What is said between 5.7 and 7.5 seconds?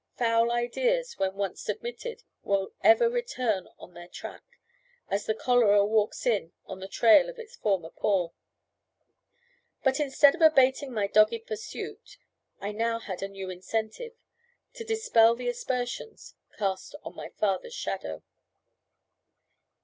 walks in the trail of